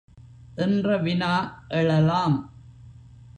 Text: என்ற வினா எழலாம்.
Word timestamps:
என்ற 0.55 0.97
வினா 0.97 1.33
எழலாம். 1.69 2.37